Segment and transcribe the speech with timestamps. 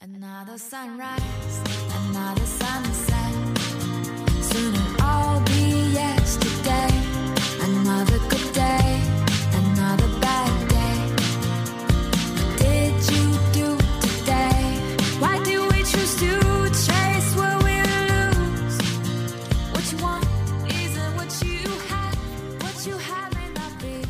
[0.00, 1.60] Another sunrise,
[2.08, 3.34] another sunset.
[4.40, 6.88] Soon it'll all be yesterday.
[7.60, 9.00] Another good day,
[9.52, 10.98] another bad day.
[12.36, 14.78] What did you do today?
[15.18, 16.30] Why do we choose to
[16.70, 18.78] chase what we lose?
[19.72, 20.24] What you want
[20.70, 22.14] isn't what you have.
[22.62, 24.06] What you have may not be.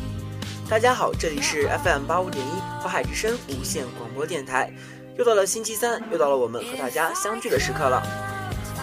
[0.69, 4.71] 大家好，这里是 FM 八五点一华海之声无线广播电台，
[5.19, 8.01] 又到了星期三，又到了我们和大家相聚的时刻了。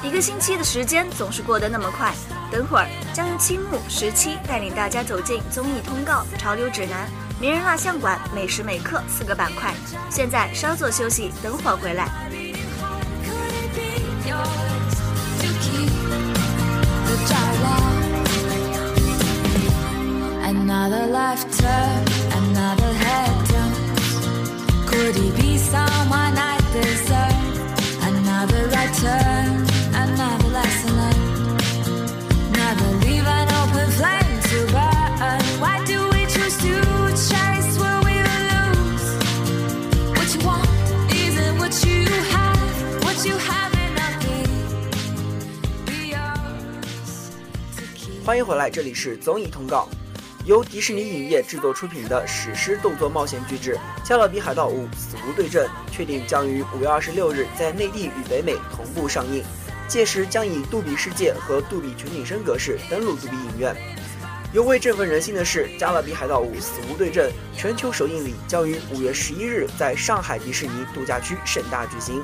[0.05, 2.13] 一个星期的时间总是过得那么快，
[2.53, 7.09] 等会儿将由青木、十七带领大家走进综艺通告、潮流指南、
[7.41, 9.73] 名人蜡像馆、每时每刻四个板块。
[10.11, 12.07] 现在稍作休息，等会儿回来。
[20.45, 22.05] Another life turn,
[24.96, 24.96] turns.
[24.96, 27.60] Could he be someone I deserve?
[28.04, 31.62] Another right turn, another lesson learned.
[32.52, 35.42] Never leave an open flame to burn.
[35.60, 39.08] Why do we choose to chase what we lose?
[40.18, 40.68] What you want
[41.12, 43.04] isn't what you have.
[43.04, 44.46] What you have may not be,
[45.86, 47.32] be yours
[47.78, 48.24] to keep.
[48.26, 49.88] 欢迎回来，这里是综艺通告，
[50.47, 53.77] 由迪士尼影业制作出品的史诗动作冒险巨制
[54.09, 59.43] 《加勒比海盗五：死无对证》确定将于五月二十六日在内地与北美同步上映，
[59.89, 63.75] 届时将以杜比世界和杜比全景声格式登陆杜比影院。
[64.53, 72.23] 尤为振奋人心的是，《加勒比海盗五：死无对证》全球首映礼将于五月十一日在上海迪士尼度假区盛大举行。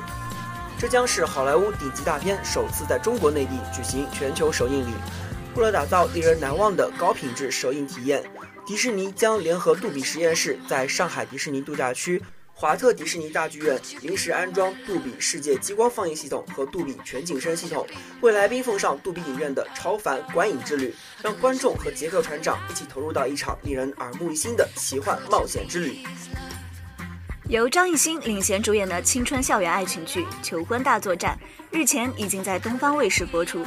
[0.79, 4.93] 这将是好莱坞顶级大片首次在中国内地举行全球首映礼。
[5.55, 8.23] 为了打造令人难忘的高品质首映体验，
[8.65, 12.19] 迪士尼将联合杜比实验室在上海迪士尼度假区
[12.55, 17.85] 华特迪士尼大剧院临时安装杜比世界激光放映系统和杜比全景声系统，
[18.21, 25.99] 为来宾奉上杜比影院的超凡观影之旅，让观众和杰克船长一起投入到一场令人耳目一新的奇幻冒险之旅。
[27.47, 31.37] 由张艺兴领衔主演的青春校园爱情剧《求婚大作战》
[31.77, 33.63] 日前已经在东方卫视播出。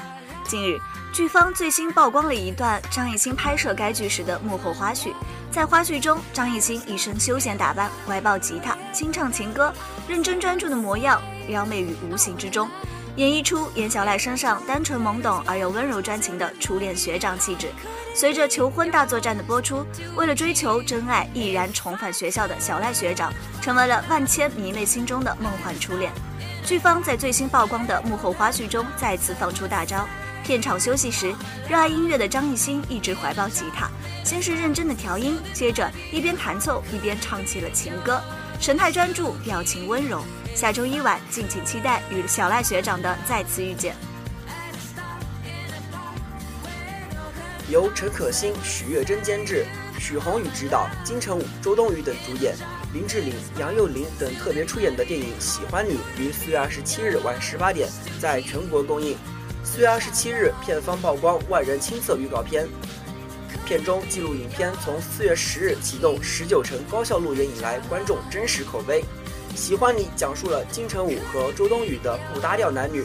[0.47, 0.81] 近日，
[1.13, 5.13] 剧方最新曝光了一段张艺兴拍摄该剧时的幕后花絮。
[5.51, 9.73] 在花絮中，张艺兴一身休闲打扮，怀抱吉他，轻唱情歌，
[10.07, 12.69] 认真专注的模样撩妹于无形之中，
[13.17, 17.69] 演绎出严小赖身上单纯懵懂而又温柔专情的初恋学长气质。
[18.15, 19.85] 随着《求婚大作战》的播出，
[20.15, 26.13] 为了追求真爱，毅然重返学校的小赖学长，成为了万千迷妹心中的梦幻初恋。
[26.65, 30.07] 剧方在最新曝光的幕后花絮中再次放出大招。
[30.47, 31.35] 片场休息时，
[31.69, 33.91] 热爱音乐的张艺兴一直怀抱吉他，
[34.25, 38.23] 先是认真的调音，接着一边弹奏一边唱起了情歌，
[38.61, 40.23] 神态专注，表情温柔。
[40.55, 43.97] 下周一晚，敬请期待与小赖学长的再次遇见。
[47.69, 49.67] 由陈可辛、许月珍监制，
[49.99, 52.55] 许宏宇执导，金城武、周冬雨等主演，
[52.95, 57.89] 林志玲、杨佑琳等特别出演的电影《喜欢你》于四月二十七日晚十八点
[58.21, 59.17] 在全国公映。
[59.67, 62.67] 四月二十七日，片方曝光万人亲测预告片，
[63.67, 69.03] 片中记录影片从四月十日启动十九城高校路演以来观众真实口碑。
[69.57, 73.05] 《喜欢你》讲述了金城武和周冬雨的不搭调男女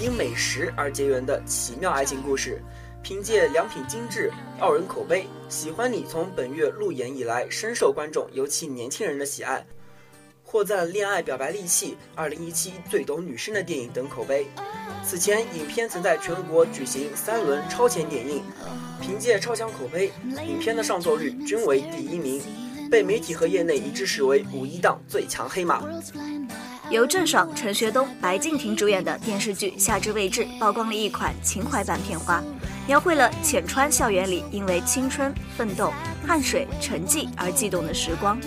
[0.00, 2.60] 因美食而结缘的奇妙爱情故事。
[3.02, 9.64] 凭借良品精致、傲人口碑，《喜欢你》从本月路演以来深受观众，尤其年轻人的喜爱，
[10.54, 14.46] 获赞“恋爱表白利器”、“二零一七最懂女生的电影”等口碑。
[15.02, 18.40] 此前，影片曾在全国举行三轮超前点映，
[19.02, 20.12] 凭借超强口碑，
[20.46, 22.40] 影片的上座率均为第一名，
[22.88, 25.82] 被媒体和业内一致视为五一档最强黑马。
[26.88, 32.40] 由郑爽、陈学冬、白敬亭主演的电视剧《夏至未至》曝光了一款情怀版片花，
[32.86, 35.92] 描绘了浅川校园里因为青春、奋斗、
[36.24, 38.38] 汗水、沉寂而悸动的时光。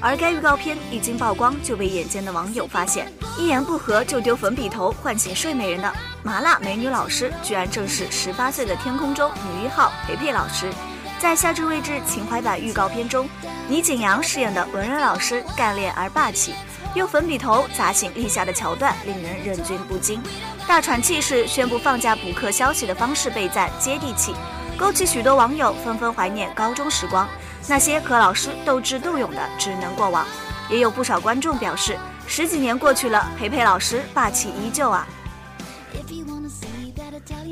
[0.00, 5.92] 而该预告片一经曝光，就被眼尖的网友发现，一言不合就丢粉笔头唤醒睡美人的
[6.22, 10.72] 麻辣美女老师，居然正是十八岁的天空中女一号裴佩老师。
[11.18, 13.28] 在《夏至未至》情怀版预告片中，
[13.68, 16.54] 倪景阳饰演的文人老师干练而霸气。
[16.94, 20.22] 用粉笔头砸醒立夏的桥段令人忍俊不禁，
[20.66, 24.34] 大喘气势宣布放假补课消息的方式被赞接地气，
[24.78, 27.28] 勾起许多网友纷纷怀念高中时光，
[27.68, 30.26] 那些和老师斗智斗勇的只能过往。
[30.70, 35.06] 也有不少观众表示，十几年过去了，培培老师霸气依旧啊！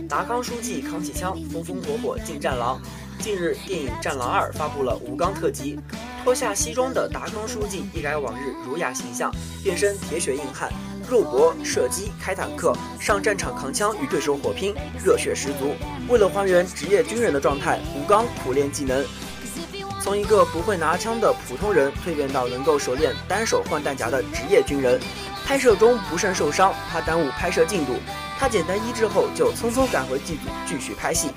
[0.09, 2.81] 达康书记扛起枪，风风火火进战狼。
[3.19, 5.81] 近日，电影《战狼二》发布了吴刚特辑，
[6.23, 9.31] 脱下西装的达康书记一改往日儒雅形象，
[9.65, 10.71] 变身铁血硬汉，
[11.09, 15.75] 肉搏、射击、开坦克，上战场扛枪与对手火拼，热血十足。
[16.09, 19.03] 为了还原职业军人的状态，吴刚苦练技能，
[20.07, 25.01] 从一个不会拿枪的普通人蜕变到能够熟练单手换弹夹的职业军人。
[25.45, 27.95] 拍摄中不慎受伤，怕耽误拍摄进度，
[28.39, 31.33] 他简单医治后就匆匆赶回剧组继续拍戏。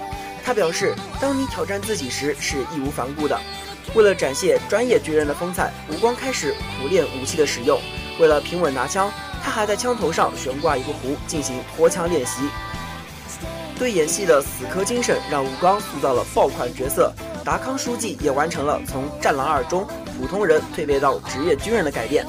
[0.45, 3.41] 他表示，当你挑战自己时是义无反顾的。
[3.95, 7.81] 为了展现专业军人的风采，吴光开始苦练武器的使用。
[8.19, 9.11] 为了平稳拿枪，
[9.43, 12.47] 他还在枪头上悬挂一个壶进行拖枪练习。
[13.79, 17.11] 对演戏的死磕精神，让吴刚塑造了爆款角色。
[17.43, 19.87] 达康书记也完成了从《战狼二》中
[20.17, 22.25] 普通人蜕变到职业军人的改变。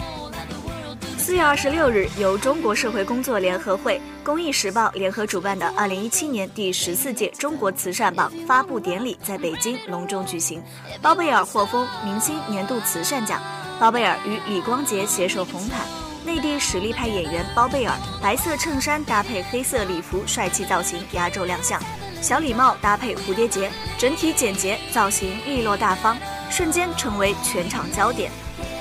[1.19, 10.61] 四月二十六日，由中国社会工作联合会、公益时报联合主办的二零一七年第十四届中国慈善榜发布典礼在北京隆重举行。
[11.01, 13.41] 包贝尔获封明星年度慈善奖，
[13.79, 15.87] 包贝尔与李光洁携手红毯，
[16.25, 21.81] 内地实力派演员包贝尔白色衬衫搭配黑色礼服，帅气造型压轴亮相，
[22.20, 26.17] 小礼帽搭配蝴蝶结，整体简洁，造型利落大方，
[26.50, 28.31] 瞬间成为全场焦点。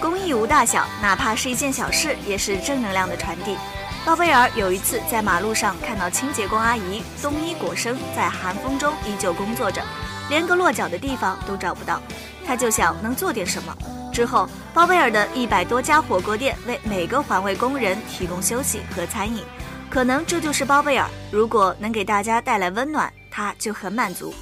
[0.01, 3.57] 公益无大小，哪怕是一件小事，也是正能量的传递。
[4.05, 9.81] 包贝尔有一次在马路上看到清洁工阿姨冬衣裹身，在寒风中依旧工作着，
[10.29, 12.01] 连个落脚的地方都找不到。
[12.45, 13.75] 他就想能做点什么。
[14.11, 19.43] 之后，包贝尔的一百多家火锅店为每个环卫工人提供休息和餐饮。
[19.89, 24.33] 可能这就是包贝尔，如果能给大家带来温暖，他就很满足。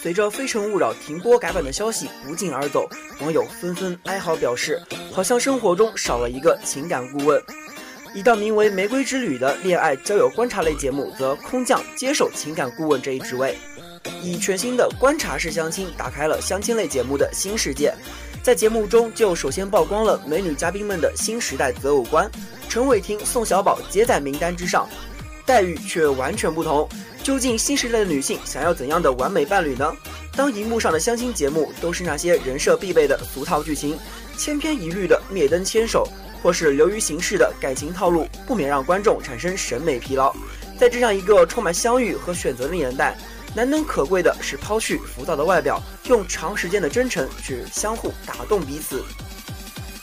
[0.00, 2.88] 随着《非诚勿扰》停播改版的消息不胫而走，
[3.20, 4.80] 网友纷纷哀嚎表示，
[5.12, 7.42] 好像生活中少了一个情感顾问。
[8.14, 13.58] 一档名为《玫瑰之旅》的恋爱交友观察类节目则空降接手情感顾问这一职位，
[14.22, 17.92] 以全新的观察式相亲打开了相亲类节目的新世界。
[18.40, 22.30] 在节目中就首先曝光了美女嘉宾们的新时代择偶观，
[22.68, 24.88] 陈伟霆、宋小宝皆在名单之上，
[25.48, 26.86] 待遇却完全不同。
[27.22, 29.90] 究竟新时代的女性想要怎样的完美伴侣呢？
[30.36, 33.98] 当荧幕上的相亲节目都是那些人设必备的俗套剧情，
[34.36, 36.06] 千篇一律的灭灯牵手，
[36.42, 40.34] 或是流于形式的感情套路，不免让观众产生审美疲劳。
[40.78, 43.16] 在这样一个充满相遇和选择的年代，
[43.54, 49.02] 难能可贵的是抛去浮躁的外表，用长时间的真诚去相互打动彼此。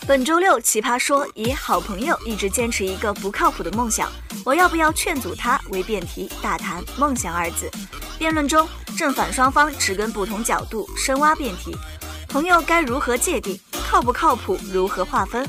[0.07, 4.11] 本周六，奇葩说以好朋友一直坚持一个不靠谱的梦想，
[4.45, 7.71] 我要不要劝阻他为辩题，大谈梦想二字。
[8.19, 11.75] 辩论中，正反双方只跟不同角度深挖辩题，
[12.29, 13.59] 朋友该如何界定，
[13.89, 15.43] 靠不靠谱如何划分？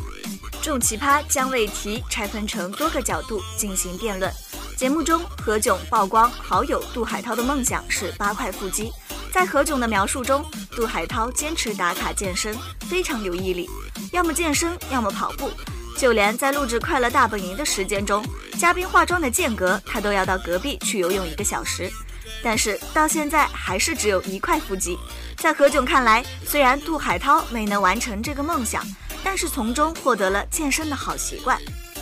[0.62, 4.32] 众奇葩将为题拆分成多个角度进行辩论。
[4.74, 8.90] 节目中，何炅曝光好友杜海涛的梦想是八块腹肌，
[9.30, 10.42] 在何炅的描述中，
[10.74, 12.56] 杜海涛坚持打卡健身，
[12.88, 13.68] 非常有毅力。
[14.12, 15.50] 要么健身，要么跑步，
[15.98, 18.24] 就连在录制《快乐大本营》的时间中，
[18.58, 21.90] 嘉宾化妆的间隔，他都要到隔壁去游泳一个小时。
[22.42, 24.98] 但是到现在还是只有一块腹肌。
[25.36, 28.84] 在何炅看来，虽然杜海涛没能完成这个梦想，
[29.22, 31.60] 但是从中获得了健身的好习惯。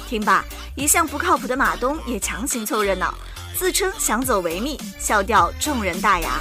[0.09, 0.45] 听罢，
[0.77, 3.15] 一向不靠谱的马东也强行凑热闹，
[3.57, 6.41] 自称想走维密，笑掉众人大牙。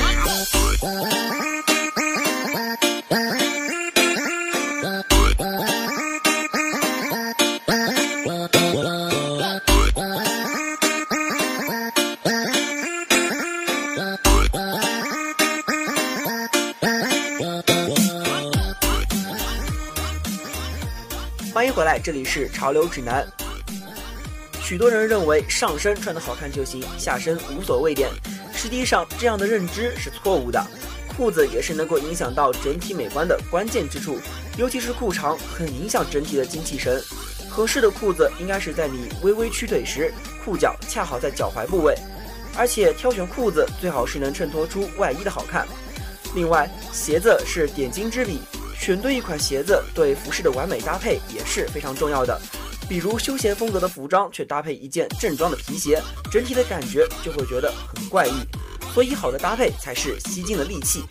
[22.03, 23.27] 这里是潮流指南。
[24.61, 28.09] 许多人认为上身穿的好看就行，下身无所谓点。
[28.53, 30.63] 实际上，这样的认知是错误的。
[31.15, 34.17] 裤子也是能够影响到整体美观的关键之处，
[34.57, 37.01] 尤其是裤长，很影响整体的精气神。
[37.49, 40.11] 合适的裤子应该是在你微微屈腿时，
[40.43, 41.95] 裤脚恰好在脚踝部位。
[42.57, 45.67] 而且挑选裤子最好是能衬托出外衣的好看。
[46.33, 48.39] 另外，鞋子是点睛之笔。
[48.81, 52.41] 选对一款鞋子，对服饰的完美搭配也是非常重要的。
[52.89, 58.33] 比如休闲风格的服装，却搭配一件正装的皮鞋，整体的感觉就会觉得很怪异。
[58.91, 61.03] 所以，好的搭配才是吸睛的利器。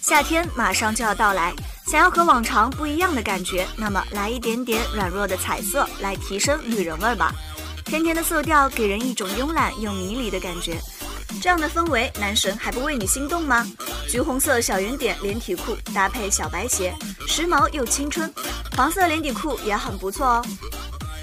[0.00, 1.52] 夏天马上就要到来，
[1.88, 7.34] 想要和往常不一样的感觉，那么来一点点软弱的彩色，来提升女人味吧。
[7.84, 10.80] 甜甜的色调给人一种慵懒又迷离的感觉。
[11.40, 13.66] 这样的氛围，男神还不为你心动吗？
[14.08, 16.94] 橘红色小圆点连体裤搭配小白鞋，
[17.26, 18.32] 时髦又青春。
[18.76, 20.46] 黄色连体裤也很不错哦，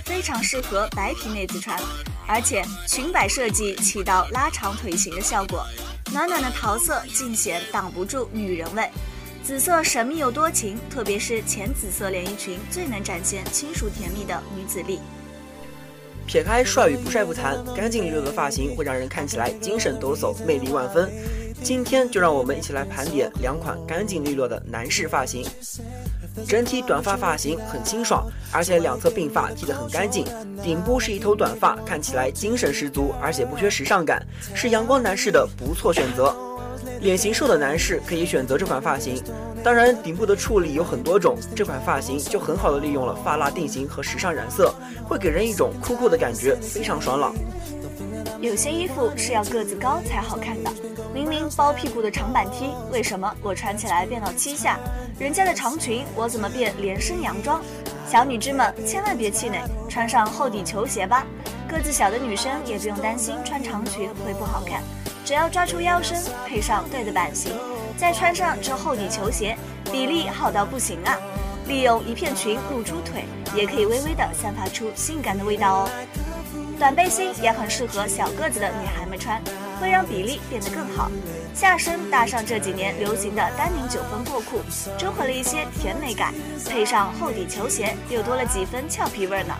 [0.06, 1.78] 非常适合白皮妹子穿，
[2.28, 5.66] 而且裙摆设计起到拉长腿型的效果。
[6.14, 8.90] 暖暖的桃色尽显挡不住女人味，
[9.44, 15.00] 紫色神秘又多情，特别是浅紫色连衣裙最能展现轻熟甜蜜的女子力。
[16.26, 21.12] 撇开帅与不帅不谈，干净利落的发型会让人看起来精神抖擞、魅力万分。
[21.64, 25.46] 今天就让我们一起来盘点两款干净利落的男士发型。
[26.48, 30.26] 整体短发发型很清爽，而且两侧鬓发剃得很干净，
[30.64, 34.26] 顶部是一头短发，看起来精神十足，而且不缺时尚感，
[34.56, 36.36] 是阳光男士的不错选择。
[37.02, 39.22] 脸型瘦的男士可以选择这款发型。
[39.64, 47.34] 当然，顶部的处理有很多种，这款发型就很好的利用了发蜡定型和时尚染色，会给人一种酷酷的感觉，非常爽朗。
[48.40, 50.72] 有些衣服是要个子高才好看的，
[51.14, 54.80] 明明包屁股的长板 T，为什么我穿起来变到膝下？
[55.20, 57.62] 人家的长裙，我怎么变连身洋装？
[58.08, 61.26] 小女芝们千万别气馁，穿上厚底球鞋吧。
[61.68, 64.82] 个子小的女生也不用担心穿长裙会不好看，
[65.32, 67.54] 只要抓住腰身，配上对的版型。
[67.96, 69.58] 再穿上这厚底球鞋，
[69.90, 71.18] 比例好到不行啊！
[71.68, 73.24] 利用一片裙露出腿，
[73.56, 75.90] 也可以微微的散发出性感的味道哦。
[76.78, 79.42] 短背心也很适合小个子的女孩们穿，
[79.80, 81.10] 会让比例变得更好。
[81.56, 84.60] 下身搭上这几年流行的丹宁九分过裤，
[84.98, 86.34] 中和了一些甜美感，
[86.70, 89.56] 配上厚底球鞋，又多了几分俏皮味儿呢。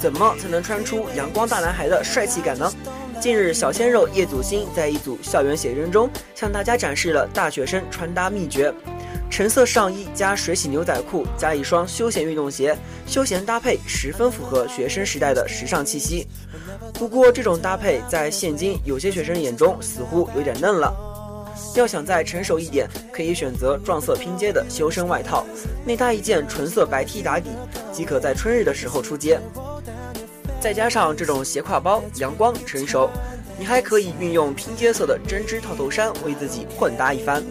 [0.00, 2.72] 怎么才能穿出阳光大男孩的帅气感呢？
[3.20, 8.72] 近日，小鲜肉叶祖新在一组校园写真中向大家展示了大学生穿搭秘诀：
[9.28, 12.74] 橙色上衣加水洗牛仔裤加一双休闲运动鞋，
[13.06, 16.26] 休闲搭配十分符合学生时代的时尚气息。
[16.94, 20.90] 不过，这种搭配在现今有些学生眼中似乎有点嫩了。
[21.76, 25.44] 要想再成熟一点，可以选择撞色拼接的修身外套，
[25.84, 27.50] 内搭一件纯色白 T 打底，
[27.92, 29.38] 即可在春日的时候出街。
[30.60, 33.08] 再加上这种斜挎包，阳光成熟，
[33.58, 37.42] 你还可以运用拼接色的针织套头衫为自己混搭一番。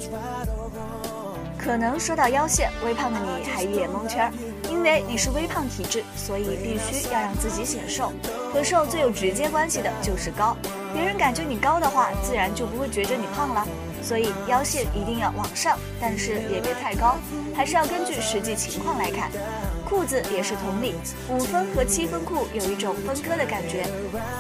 [1.58, 4.32] 可能说到腰线，微胖的你还一脸蒙圈儿，
[4.70, 8.14] 因为你是微胖体质，所以必须要让自己显瘦。
[8.54, 10.56] 和瘦最有直接关系的就是高，
[10.94, 13.68] 别人感觉你高的话，自然就不会觉着你胖了。
[14.02, 17.18] 所以腰线一定要往上，但是也别太高，
[17.56, 19.30] 还是要根据实际情况来看。
[19.90, 20.94] 裤子也是同理，
[21.30, 23.84] 五分和七分裤有一种分割的感觉，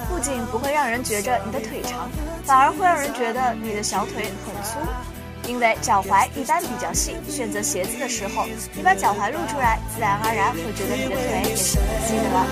[0.07, 2.07] 不仅不会让人觉着你的腿长，
[2.45, 4.77] 反而会让人觉得你的小腿很粗。
[5.47, 12.45] 因为脚踝一般比较细，选择鞋子的时候，你把脚踝露出来，自然而然会觉得你的腿也是很细的了。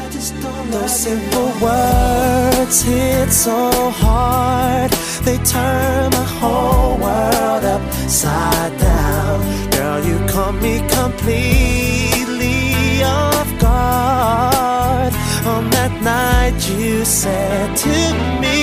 [13.97, 15.13] Guard
[15.53, 17.95] on that night you said to
[18.43, 18.57] me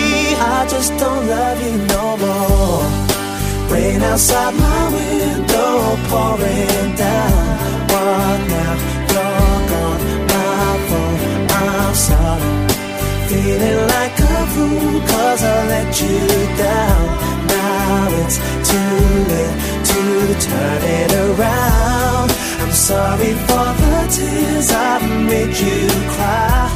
[0.56, 2.84] I just don't love you no more.
[3.72, 5.72] Rain outside my window
[6.10, 7.44] pouring down
[7.92, 8.74] what now
[9.12, 11.20] you're gone my phone
[11.62, 12.52] I'm sorry.
[13.30, 16.20] Feeling like a fool cause I let you
[16.66, 17.04] down.
[17.54, 18.36] Now it's
[18.70, 18.96] too
[19.30, 19.56] late
[19.90, 20.02] to
[20.48, 22.28] turn it around.
[22.62, 26.70] I'm sorry for tears I've made you cry.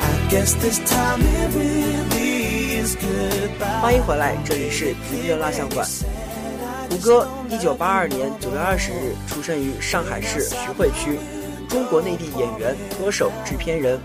[0.00, 5.86] I guess this time it really is good 欢迎回来，这里是迪丽热蜡像馆。
[6.90, 11.18] 胡歌，一九八二年九月二十日出生于上海市徐汇区，
[11.68, 14.00] 中国内地演员、歌手、制片人。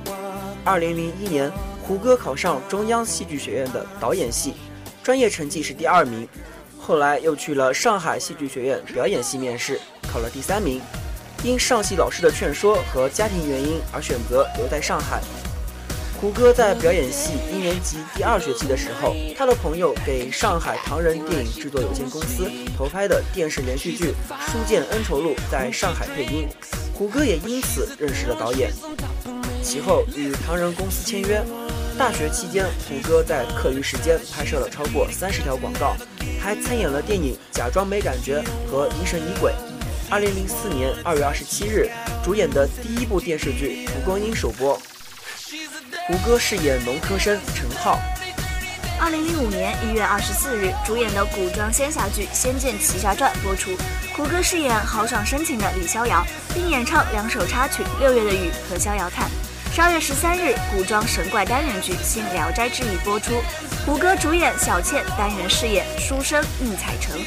[0.64, 1.52] 二零零一年，
[1.82, 4.54] 胡歌考上中央戏剧学院的导演系，
[5.02, 6.28] 专业成绩是第二名。
[6.80, 9.80] 后来又去了上海戏剧学院表演系面试，
[10.12, 10.82] 考了第三名。
[11.44, 15.22] 因上戏老师的劝说和家庭原因而选择留在上海。
[16.20, 24.06] 胡歌在表演系一年级第二学期的时候，他的朋友给上海唐人电影制作有限公司投拍的电视连续剧
[24.52, 26.48] 《书剑恩仇录》在上海配音，
[26.94, 28.72] 胡歌也因此认识了导演。
[29.64, 31.44] 其后与唐人公司签约。
[31.98, 35.96] 大学期间，胡歌在课余时间拍摄了超过三十条广告，
[36.40, 39.52] 还参演了电影《假装没感觉》和《疑神疑鬼》。
[40.12, 41.90] 二零零四年二月二十七日，
[42.22, 44.78] 主演的第一部电视剧《蒲公英》首播，
[46.06, 47.98] 胡歌饰演农科生陈浩。
[49.00, 53.72] 二零零五年一月二十四日主演的古装仙侠剧《仙剑奇侠传》播出，
[54.14, 59.30] 胡歌饰演豪爽深情的李逍遥，并演唱两首插曲《六月的雨》和《逍遥叹》。
[59.74, 63.32] 十二月十三日，古装神怪单元剧《新聊斋志异》播出，
[63.86, 67.22] 胡歌主演小倩，单元饰演书生宁采臣。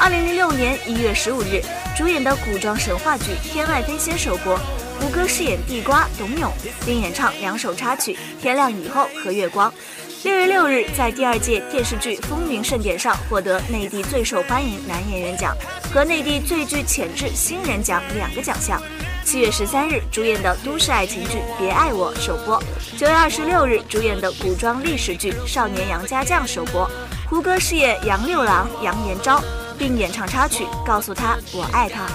[0.00, 1.60] 二零零六年一月十五日，
[1.96, 4.56] 主演的古装神话剧《天外飞仙》首播。
[5.00, 6.52] 胡歌饰演地瓜董永，
[6.86, 9.70] 并演唱两首插曲《天亮以后》和《月光》。
[10.22, 15.56] 六月六日，在第二届电视剧风云盛典上获得内地最受欢迎男演员奖
[15.92, 18.80] 和内地最具潜质新人奖两个奖项。
[19.24, 22.62] 七月十三日，主演的都市爱情剧《别爱我》首播。
[22.96, 26.88] 九月二十六日，主演的古装历史剧《少年杨家将》首播。
[27.28, 29.42] 胡歌饰演杨六郎杨延昭，
[29.78, 32.06] 并演唱插曲《告诉他我爱他》。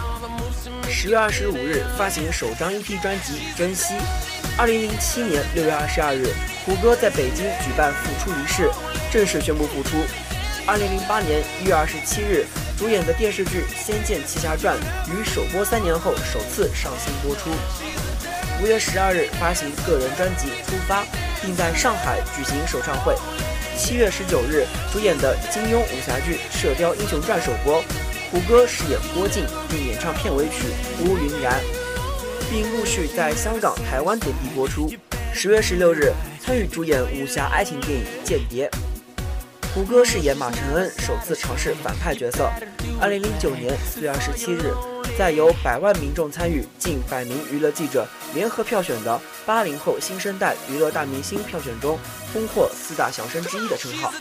[0.89, 3.93] 十月二十五日发行首张 EP 专辑《珍惜》。
[4.57, 6.27] 二零零七年六月二十二日，
[6.65, 8.69] 胡歌在北京举办复出仪式，
[9.11, 9.97] 正式宣布复出。
[10.67, 12.45] 二零零八年一月二十七日，
[12.77, 14.75] 主演的电视剧《仙剑奇侠传》
[15.09, 17.49] 于首播三年后首次上新播出。
[18.61, 21.01] 五月十二日发行个人专辑《出发》，
[21.41, 23.15] 并在上海举行首唱会。
[23.75, 27.83] 七月十九日，主演的金庸武侠剧《射雕英雄传》首播。
[28.31, 30.67] 胡歌饰演郭靖，并演唱片尾曲
[31.03, 31.59] 《乌云然》，
[32.49, 34.91] 并陆续在香港、台湾等地播出。
[35.33, 38.69] 十月十六日，参与主演武侠爱情电影《间谍》。
[39.73, 42.49] 胡歌饰演马承恩，首次尝试反派角色。
[43.01, 44.71] 二零零九年四月二十七日，
[45.15, 51.99] 在由百万民众参与、近百名娱乐记者联合票选的八零后新生代娱乐大明星票选中，
[52.33, 54.11] 荣获四大小生之一的称号。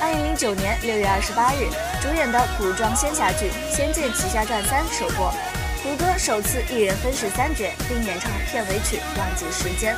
[0.00, 1.66] 二零零九年六月二十八日，
[2.00, 5.34] 主演的古装仙侠剧《仙剑奇侠传三》首播，
[5.82, 9.92] 胡歌首次一人分饰三角，并演唱片尾曲《忘记时间》。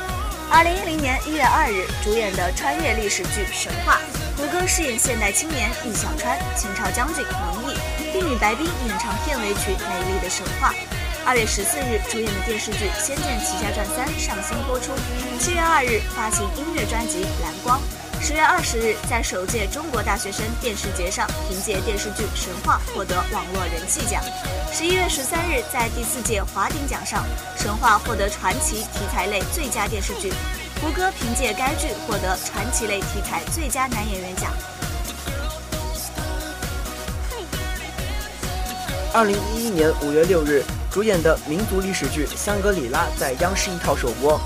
[0.49, 3.99] 二零一零年一月二日，主演的穿越历史剧《神话》，
[4.41, 7.23] 胡歌饰演现代青年易小川，清朝将军
[7.53, 7.77] 蒙毅，
[8.17, 10.71] 并与白冰演唱片尾曲《美丽的神话》。
[11.23, 14.91] 二月十四日，主演的电视剧《仙剑奇侠传三》上新播出。
[15.39, 17.79] 七月二日，发行音乐专辑《蓝光》。
[18.19, 24.19] 十月二十日，在首届中国大学生电视节上，凭借电视剧《神话》获得网络人气奖。
[24.73, 27.23] 十一月十三日，在第四届华鼎奖上，
[27.61, 30.33] 《神话》获得传奇题材类最佳电视剧，
[30.81, 34.51] 胡歌凭借该剧获得传奇类题材最佳男演员奖。
[39.17, 44.39] 二零一一年五月六日，主演的民族历史剧《香格里拉》在央视一套首播，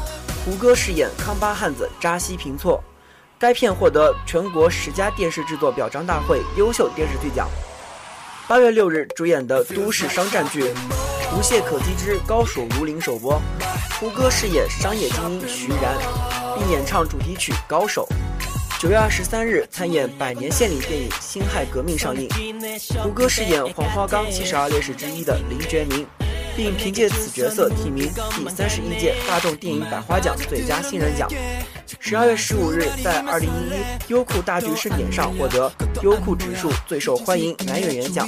[0.45, 2.81] 胡歌饰演康巴汉子扎西平措。
[3.37, 7.49] 该片获得全国十佳电视制作表彰大会优秀电视剧奖。
[8.47, 10.63] 八月六日，主演的都市商战剧
[11.37, 13.41] 《无懈可击之高手如林》首播，
[13.99, 15.97] 胡歌饰演商业精英徐然，
[16.57, 18.07] 并演唱主题曲《高手》。
[18.81, 22.27] 九月二十三日，参演百年献礼电影《辛亥革命》上映，
[23.03, 26.03] 胡歌饰演黄花岗七十二烈士之一的林觉民，
[26.57, 31.29] 并凭借此角色提名第三十一届大众电影百花奖最佳新人奖。
[31.99, 38.27] 十二月十五日，在二零一一优酷大剧盛典上获得优酷指数最受欢迎男演员奖。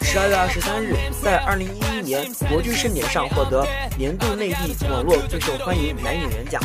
[0.00, 6.60] 十二月二十三日，在二零一一年国剧盛典上获得年度内地网络最受欢迎男演员奖。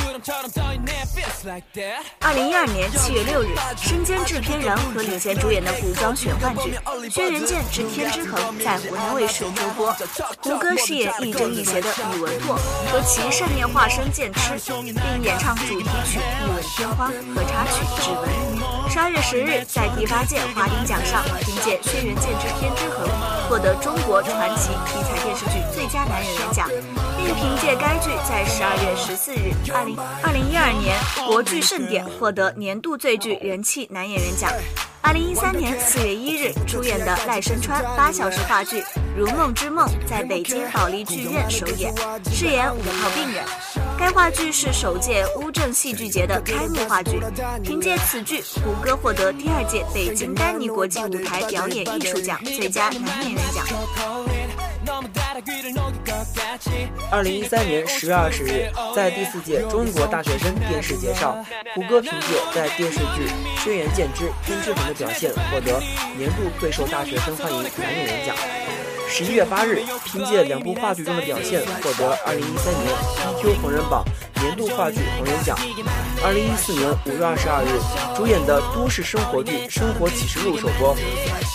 [2.20, 6.74] 二零一二年七月六日，身兼制片人和领衔主演的古装玄幻剧
[7.10, 9.96] 《轩辕剑之天之痕》在湖南卫视周播，
[10.42, 12.56] 胡歌饰演亦正亦邪的宇文拓
[12.92, 18.30] 和其圣面化身剑痴，并演唱主题曲《一吻天花》和插曲《指纹》。
[18.90, 23.06] 十二月十日，在第八届华鼎奖上，凭借《轩辕剑之天之痕》。
[23.50, 26.70] 获得中国传奇题材电视剧最佳男演员奖，
[27.18, 30.98] 并凭借该剧在十二月十四日二零二零一二年
[31.28, 34.50] 国剧盛典获得年度最具人气男演员奖。
[35.02, 38.82] 二零一三年四月一日出演的赖声川八小时话剧
[39.18, 41.92] 《如梦之梦》在北京保利剧院首演，
[42.32, 43.44] 饰演五号病人。
[43.98, 47.20] 该话剧是首届乌镇戏剧节的开幕话剧，
[47.64, 51.84] 凭借此剧，胡歌获得第二届北京丹尼国际舞台表演。
[52.00, 53.34] 艺术奖最佳男演。
[53.34, 53.66] 员奖。
[57.10, 63.26] 二零一三年十月二十日，在第四届中国大学生电视节上，胡歌凭借在电视剧
[63.64, 65.82] 《轩辕剑之天之痕》的表现，获得
[66.16, 68.06] 年度最受大学生欢迎男演。
[68.06, 68.36] 员奖。
[69.10, 72.86] 十一月八日，凭借两部话剧中的表现，获得二零一三年
[73.34, 74.04] EQ 红人榜
[74.42, 75.58] 年度话剧红人奖。
[76.24, 77.80] 二零一四年五月二十二日，
[78.16, 80.96] 主演的都市生活剧《生活启示录》首播，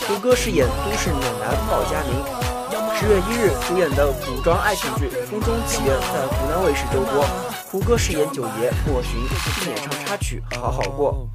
[0.09, 2.52] 胡歌饰演都市暖男鲍佳明。
[2.95, 7.25] 十月一日主演的古装爱情剧《空中奇缘》在湖南卫视周播，
[7.67, 9.13] 胡歌饰演九爷莫寻，
[9.61, 11.29] 并演唱插曲《好好过》。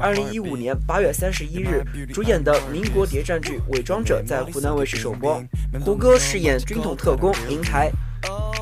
[0.00, 5.42] 二零一五年八月三十一日主演的民国谍战剧《伪装者》在湖南卫视首播，
[5.84, 7.90] 胡歌饰演军统特工林台。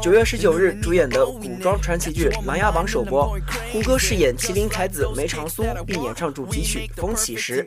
[0.02, 3.38] 九月十九日主演的古装传奇剧《琅琊榜》首播，
[3.72, 7.64] 胡歌饰演麒麟才子梅长苏，并演唱主题曲《风起时》。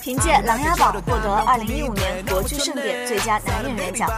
[0.00, 4.10] 凭借《琅琊榜》获得二零一五年国剧盛典最佳男演员奖。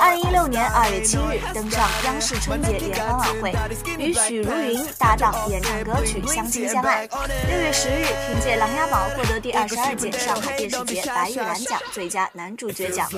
[0.00, 3.52] 二零一六年二月七日登上央视春节联欢晚会，
[3.98, 7.08] 与许茹芸搭档演唱歌曲《相亲相爱》。
[7.48, 13.10] 六月十日凭借《琅琊榜》获得第二十二届上海电视节白玉兰奖最佳男主角奖。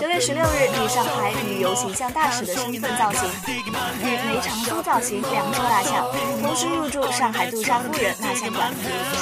[0.00, 0.43] 九月十六。
[0.44, 6.06] 六日以上海旅游形象大使的身份造型，与梅长苏造型两处大像，
[6.42, 8.70] 同时入驻上海杜莎夫人蜡像馆。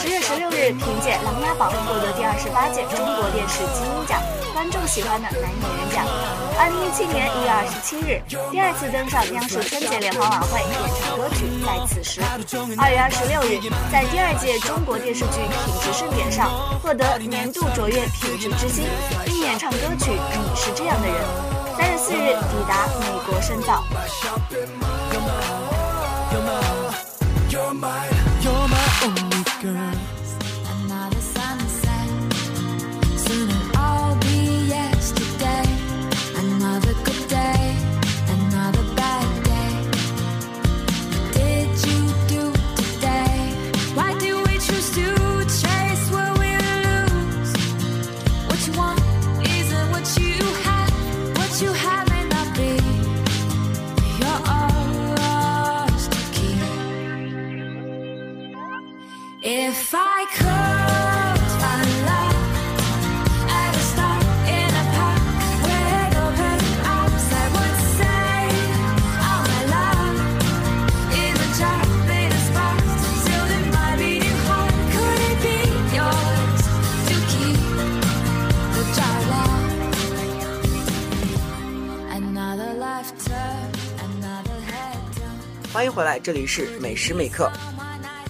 [0.00, 4.20] 十月十六日，凭借《琅琊榜》获得第二十八届中国电视金鹰奖
[4.52, 6.41] 观众喜欢的男演员奖。
[6.58, 12.20] 二零一七年一月二十七日，第二次登上央视春节联欢晚会演唱歌曲《在此时》。
[12.78, 13.60] 二月二十六日，
[13.90, 18.84] 在第二届中国电视剧品质盛典上获得年度卓越品质之星，
[19.24, 21.16] 并演唱歌曲《你是这样的人》。
[21.76, 23.82] 三月四日抵达美国深造。
[29.02, 29.80] 欢迎回来，
[86.22, 87.50] 这里是每时每刻。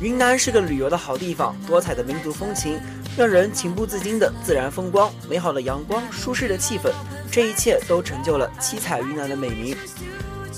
[0.01, 2.81] 云南是个旅游的好地方，多彩的民族风情，
[3.19, 6.91] 让人情不自禁的自然风光，美好的阳光，舒适的气氛，
[7.31, 9.77] 这一切都成就了七彩云南的美名。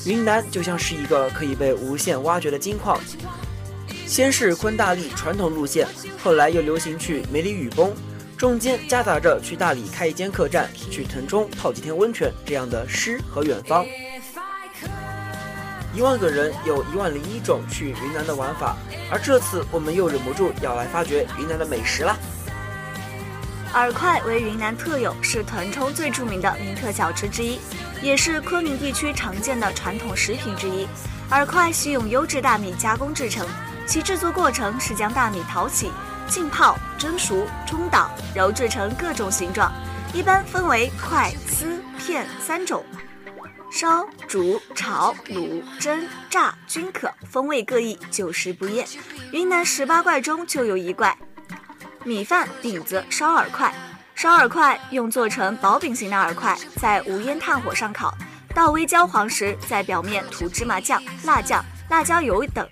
[0.06, 3.00] 云南就像是一个可以被无限挖掘的金矿，
[4.06, 5.88] 先是昆大利传统路线，
[6.22, 7.92] 后来又流行去梅里雨崩，
[8.36, 13.84] 中间夹杂着去大理开一间客栈，去腾冲泡几天温泉这样的诗和远方。
[15.94, 18.76] 一万个人有一万零一种去云南的玩法，
[19.10, 22.16] 而这次我们又忍不住要来发掘云南的美食啦。
[23.72, 27.60] 饵块为云南特有，是腾冲最著名的名特小吃之一，
[28.02, 30.86] 也是昆明地区常见的传统食品之一。
[31.30, 33.46] 饵块需用优质大米加工制成，
[33.86, 35.90] 其制作过程是将大米淘洗、
[36.28, 39.72] 浸泡、蒸熟、冲捣、揉制成各种形状，
[40.12, 42.84] 一般分为块、丝、片三种。
[43.74, 48.86] 烧、煮、炒、卤、蒸、炸均可，风味各异，久食不厌。
[49.32, 51.18] 云南十八怪中就有一怪，
[52.04, 53.74] 米饭饼子烧饵块。
[54.14, 58.14] 烧饵块用做成薄饼形的饵块，在无烟炭火上烤，
[58.54, 61.60] 到微焦黄时，在表面涂芝麻酱、辣酱、
[61.90, 62.64] 辣椒油等，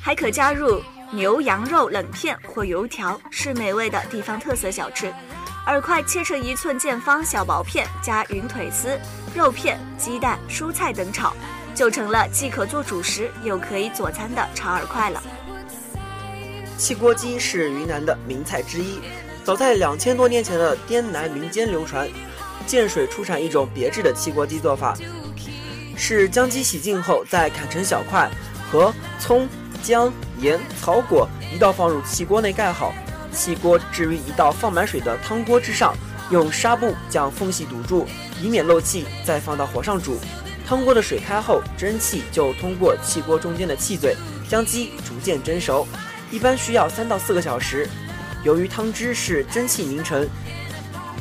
[0.00, 5.12] 还可加入牛羊肉冷片或油条，是美味的地方特色小吃。
[5.66, 8.96] 饵块切成一寸见方小薄片，加云腿丝、
[9.36, 11.30] 肉片、鸡蛋、蔬菜等炒，
[11.74, 15.22] 就成了既可做主食又可以佐餐的炒饵块了。
[16.78, 18.98] 汽锅鸡是云南的名菜之一，
[19.44, 22.08] 早在两千多年前的滇南民间流传，
[22.66, 24.96] 建水出产一种别致的汽锅鸡做法，
[25.94, 28.30] 是将鸡洗净后再砍成小块，
[28.72, 29.46] 和葱、
[29.82, 32.94] 姜、盐、草果一道放入汽锅内盖好。
[33.30, 35.94] 汽锅置于一道放满水的汤锅之上，
[36.30, 38.06] 用纱布将缝隙堵住，
[38.42, 40.18] 以免漏气，再放到火上煮。
[40.66, 44.16] 汤锅的水开后，蒸汽就通过气锅中间的气嘴，
[44.48, 45.86] 将鸡逐渐蒸熟，
[46.30, 47.88] 一般需要三到四个小时。
[48.44, 50.28] 由于汤汁是蒸汽凝成，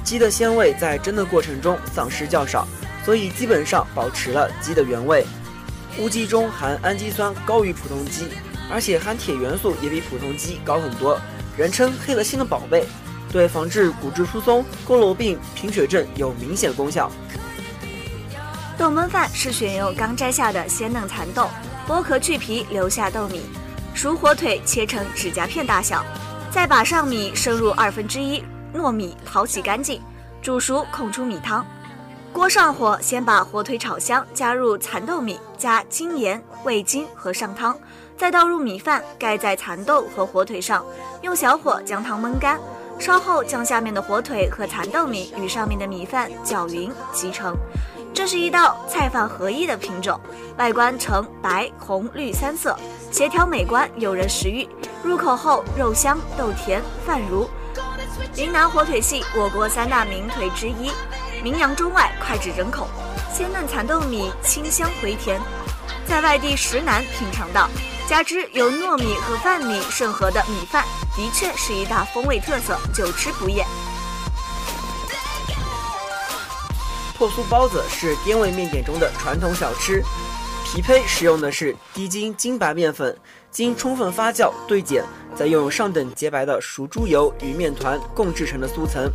[0.03, 2.67] 鸡的鲜味在蒸的过程中丧失较少，
[3.03, 5.25] 所以基本上保持了鸡的原味。
[5.99, 8.25] 乌鸡中含氨基酸高于普通鸡，
[8.69, 11.19] 而且含铁元素也比普通鸡高很多。
[11.55, 12.85] 人称“黑了心的宝贝”，
[13.31, 17.11] 对防治骨质疏松、佝偻病、贫血症有明显功效。
[18.77, 21.49] 豆焖饭是选用刚摘下的鲜嫩蚕豆，
[21.87, 23.41] 剥壳去皮，留下豆米，
[23.93, 26.03] 熟火腿切成指甲片大小，
[26.51, 30.01] 再把上米生入二分之一，糯米淘洗干净，
[30.41, 31.65] 煮熟控出米汤。
[32.33, 37.79] 锅上火，先把火腿炒香，加入蚕豆米，加精盐、味精和上汤，
[38.17, 40.85] 再倒入米饭，盖在蚕豆和火腿上，
[41.21, 42.59] 用小火将汤焖干。
[42.99, 47.55] 稍后将下面的火腿和蚕豆米与上面的米饭搅匀即成。
[48.13, 50.19] 这是一道菜饭合一的品种，
[50.57, 52.77] 外观呈白、红、绿三色，
[53.11, 54.67] 协调美观，诱人食欲。
[55.03, 57.47] 入口后肉香、豆甜、饭如。
[58.37, 60.91] 云南火腿系我国三大名腿之一。
[61.43, 62.87] 名扬中外，脍炙人口。
[63.33, 65.39] 鲜嫩蚕豆米清香回甜，
[66.07, 67.69] 在外地实难品尝到。
[68.07, 73.65] 加之由糯米和饭米混合的米饭，的确是一大风味特色，久吃不厌。
[77.17, 80.03] 破酥包子是滇味面点中的传统小吃，
[80.63, 83.17] 皮胚使用的是低筋精白面粉，
[83.49, 85.03] 经充分发酵兑碱，
[85.35, 89.11] 再用上等洁白的熟猪油与面团共制成的酥层。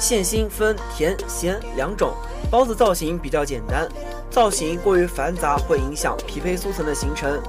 [0.00, 2.12] 馅心分甜咸两种，
[2.50, 3.86] 包子造型比较简单，
[4.30, 7.40] 造型过于繁杂会影响皮胚酥层的形成。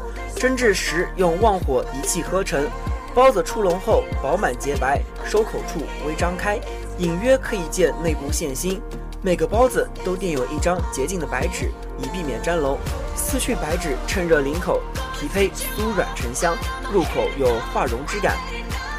[0.41, 2.67] 蒸制时用旺火一气呵成，
[3.13, 6.59] 包子出笼后饱满洁白，收口处微张开，
[6.97, 8.81] 隐约可以见内部馅心。
[9.21, 12.75] 每个包子都垫有一张洁净的白纸，以避免粘笼。
[13.15, 14.81] 撕去白纸，趁热领口，
[15.13, 16.57] 皮胚酥软沉香，
[16.91, 18.35] 入口有化溶之感。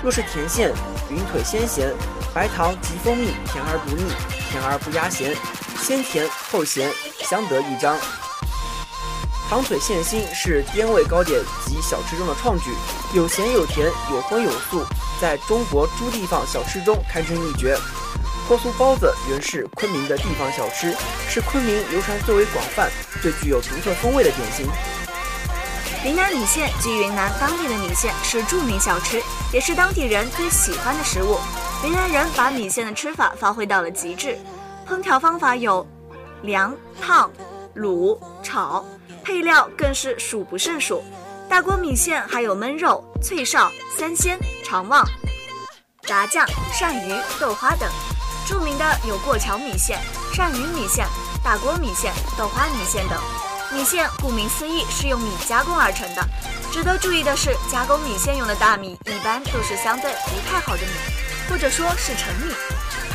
[0.00, 0.72] 若是甜馅，
[1.10, 1.92] 云腿鲜咸。
[2.32, 4.04] 白糖及蜂蜜，甜而不腻，
[4.48, 5.34] 甜而不压咸，
[5.80, 7.96] 先甜后咸，相得益彰。
[9.52, 12.70] 糖腿馅心是滇味糕点及小吃中的创举，
[13.12, 14.82] 有咸有甜，有荤有素，
[15.20, 17.76] 在中国诸地方小吃中堪称一绝。
[18.48, 20.96] 破酥包子原是昆明的地方小吃，
[21.28, 24.66] 是昆明流传最为广泛、最具有独特风味的点心。
[26.02, 31.36] 云南米线即云南当地的米线是著名小吃，也是当地人最喜欢的食物。
[31.84, 34.38] 云南人把米线的吃法发挥到了极致，
[34.88, 35.86] 烹调方法有
[36.40, 37.30] 凉、烫、
[37.76, 38.82] 卤、炒，
[39.24, 41.04] 配料更是数不胜数。
[41.48, 45.06] 大锅米线还有焖肉、脆哨、三鲜、肠旺、
[46.02, 47.88] 炸酱、鳝鱼、豆花等。
[48.46, 49.98] 著名的有过桥米线、
[50.32, 51.06] 鳝鱼米线、
[51.44, 53.18] 大锅米线、豆花米线等。
[53.72, 56.22] 米线顾名思义是用米加工而成的。
[56.70, 60.92] 值得注意的是，加工米线用的大米一般都是相对不太好的米。
[61.48, 62.54] 或者说是陈米。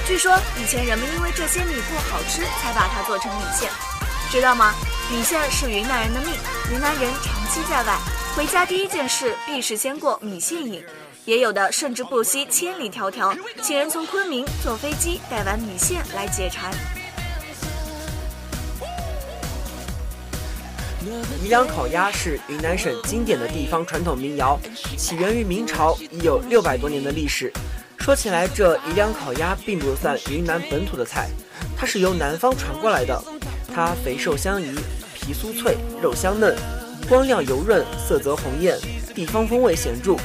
[0.05, 3.69] 据说以前人们因为这些米不好吃，才把它做成米线。
[4.29, 4.73] 知道吗？
[5.09, 6.33] 米线是云南人的命。
[6.71, 7.97] 云南人长期在外，
[8.35, 10.83] 回家第一件事必是先过米线瘾。
[11.23, 16.71] 也有的甚至不惜千里迢迢，请人从昆明坐飞机带碗米线来解馋。
[21.41, 24.59] 宜良烤鸭是云南省经典的地方传统民谣，
[24.97, 27.51] 起源于明朝，已有六百多年的历史。
[27.97, 31.29] 说起来，这宜良烤鸭并不算云南本土的菜，
[31.77, 33.21] 它是由南方传过来的。
[33.77, 34.73] 它肥瘦相宜，
[35.13, 36.55] 皮酥脆，肉香嫩，
[37.07, 38.75] 光亮油润，色泽红艳，
[39.13, 40.15] 地方风味显著。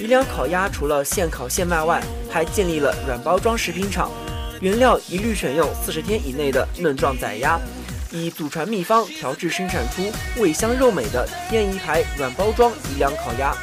[0.00, 4.10] 宜良烤鸭除了现烤现卖外，还建立了软包装食品厂，
[4.60, 7.60] 原料一律选用四十天以内的嫩壮仔鸭，
[8.10, 10.02] 以祖传秘方调制生产出
[10.42, 13.54] 味香肉美的天宜牌软包装宜良烤鸭。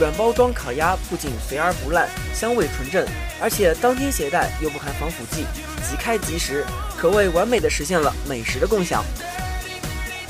[0.00, 3.06] 软包装烤鸭不仅肥而不烂，香味纯正，
[3.42, 5.44] 而且当天携带又不含防腐剂，
[5.88, 6.64] 即开即食，
[6.96, 9.04] 可谓完美的实现了美食的共享。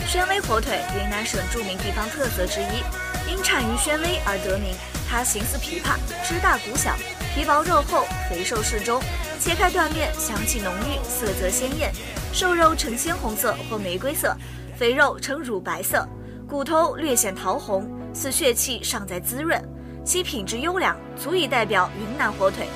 [0.07, 2.83] 宣威火腿，云南省著名地方特色之一，
[3.31, 4.75] 因产于宣威而得名。
[5.09, 6.95] 它形似琵琶，枝大骨小，
[7.35, 9.01] 皮薄肉厚，肥瘦适中，
[9.41, 11.93] 切开断面，香气浓郁，色泽鲜艳。
[12.33, 14.37] 瘦肉呈鲜红色或玫瑰色，
[14.77, 16.07] 肥肉呈乳白色，
[16.49, 17.89] 骨头略显桃红。
[18.13, 19.63] 似血气尚在滋润，
[20.05, 22.67] 其品质优良，足以代表云南火腿。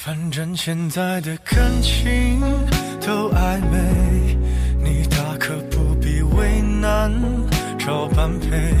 [0.00, 2.40] 反正现在的感情
[3.04, 4.38] 都暧昧，
[4.80, 7.12] 你大可不必为难，
[7.76, 8.72] 找般配。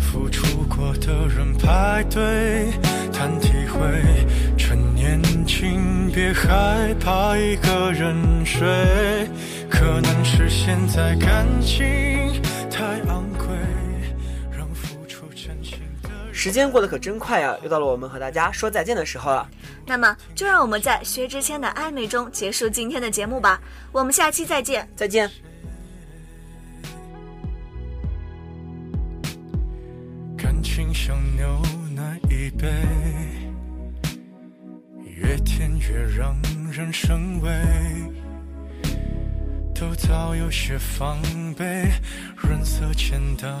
[0.00, 2.66] 付出过的人排队
[3.12, 4.26] 谈体会，
[4.58, 9.30] 趁年轻别害怕一个人睡。
[9.70, 13.46] 可能是现在感情太昂贵，
[14.50, 17.56] 让付出真心的时间过得可真快啊！
[17.62, 19.48] 又到了我们和大家说再见的时候了。
[19.90, 23.60] 那么，就让我们在薛之谦的暧昧中结束今天的节目吧。
[23.90, 25.28] 我们下期再见，再见。
[30.38, 31.60] 感情像牛
[31.92, 32.68] 奶一杯，
[35.02, 37.50] 越甜越让人生畏。
[39.74, 41.20] 都早有些防
[41.58, 41.90] 备，
[42.36, 43.60] 润色前的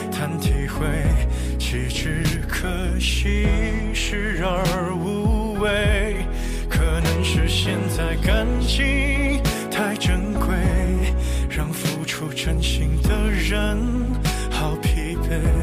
[0.21, 0.85] 难体会，
[1.57, 2.67] 岂止可
[2.99, 3.47] 惜，
[3.91, 6.15] 视而无味。
[6.69, 10.53] 可能是现在感情太珍贵，
[11.49, 13.75] 让付出真心的人
[14.51, 15.60] 好疲惫。